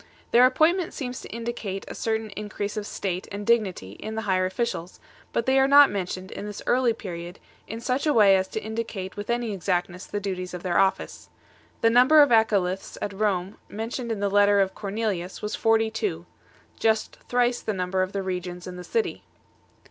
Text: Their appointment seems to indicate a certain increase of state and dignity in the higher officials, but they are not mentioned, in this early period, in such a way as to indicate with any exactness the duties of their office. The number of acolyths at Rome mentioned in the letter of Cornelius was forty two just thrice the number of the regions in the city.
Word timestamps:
Their 0.31 0.47
appointment 0.47 0.95
seems 0.95 1.21
to 1.21 1.29
indicate 1.29 1.85
a 1.87 1.93
certain 1.93 2.31
increase 2.31 2.75
of 2.75 2.87
state 2.87 3.27
and 3.31 3.45
dignity 3.45 3.91
in 3.99 4.15
the 4.15 4.23
higher 4.23 4.47
officials, 4.47 4.99
but 5.31 5.45
they 5.45 5.59
are 5.59 5.67
not 5.67 5.91
mentioned, 5.91 6.31
in 6.31 6.47
this 6.47 6.63
early 6.65 6.91
period, 6.91 7.37
in 7.67 7.79
such 7.79 8.07
a 8.07 8.11
way 8.13 8.35
as 8.35 8.47
to 8.47 8.63
indicate 8.63 9.15
with 9.15 9.29
any 9.29 9.53
exactness 9.53 10.07
the 10.07 10.19
duties 10.19 10.55
of 10.55 10.63
their 10.63 10.79
office. 10.79 11.29
The 11.81 11.91
number 11.91 12.23
of 12.23 12.31
acolyths 12.31 12.97
at 12.99 13.13
Rome 13.13 13.59
mentioned 13.69 14.11
in 14.11 14.21
the 14.21 14.27
letter 14.31 14.59
of 14.59 14.73
Cornelius 14.73 15.43
was 15.43 15.53
forty 15.53 15.91
two 15.91 16.25
just 16.79 17.19
thrice 17.29 17.61
the 17.61 17.71
number 17.71 18.01
of 18.01 18.11
the 18.11 18.23
regions 18.23 18.65
in 18.65 18.77
the 18.77 18.83
city. 18.83 19.21